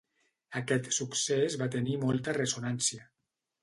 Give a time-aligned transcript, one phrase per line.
[0.61, 3.09] Aquest succés va tenir molta ressonància.